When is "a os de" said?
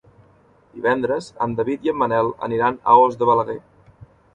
2.95-3.33